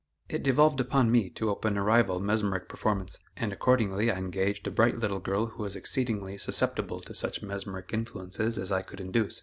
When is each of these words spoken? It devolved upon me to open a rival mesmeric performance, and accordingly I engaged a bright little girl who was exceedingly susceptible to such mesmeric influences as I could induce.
It 0.29 0.41
devolved 0.41 0.79
upon 0.81 1.11
me 1.11 1.29
to 1.29 1.51
open 1.51 1.77
a 1.77 1.83
rival 1.83 2.19
mesmeric 2.19 2.67
performance, 2.67 3.19
and 3.37 3.53
accordingly 3.53 4.09
I 4.09 4.15
engaged 4.17 4.65
a 4.65 4.71
bright 4.71 4.97
little 4.97 5.19
girl 5.19 5.45
who 5.45 5.61
was 5.61 5.75
exceedingly 5.75 6.39
susceptible 6.39 6.99
to 7.01 7.13
such 7.13 7.43
mesmeric 7.43 7.91
influences 7.93 8.57
as 8.57 8.71
I 8.71 8.81
could 8.81 8.99
induce. 8.99 9.39